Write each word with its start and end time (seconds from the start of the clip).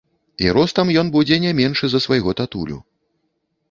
І 0.45 0.47
ростам 0.57 0.87
ён 1.03 1.13
будзе 1.17 1.41
не 1.45 1.53
меншы 1.61 1.85
за 1.95 2.05
свайго 2.09 2.39
татулю. 2.43 2.85